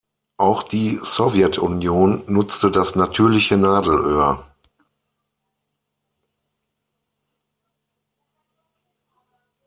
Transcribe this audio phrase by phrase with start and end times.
[0.37, 4.47] Auch die Sowjetunion nutzte das natürliche Nadelöhr.